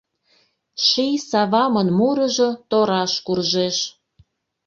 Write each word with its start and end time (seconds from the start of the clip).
Ший 0.85 1.15
савамын 1.29 1.87
мурыжо 1.97 2.49
тораш 2.69 3.13
куржеш. 3.25 3.77